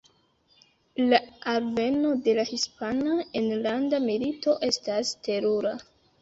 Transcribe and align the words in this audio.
La 1.09 1.17
alveno 1.51 2.13
de 2.27 2.33
la 2.39 2.45
Hispana 2.53 3.19
Enlanda 3.43 4.01
Milito 4.07 4.57
estas 4.71 5.13
terura. 5.29 5.77